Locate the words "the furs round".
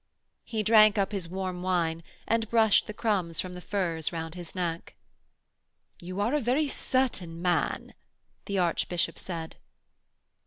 3.53-4.33